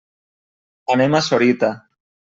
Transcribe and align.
Anem 0.95 1.19
a 1.21 1.23
Sorita. 1.31 1.75